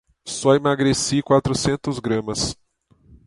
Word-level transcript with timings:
Só 0.25 0.55
emagreci 0.55 1.21
quatrocentos 1.21 1.99
gramas. 1.99 2.57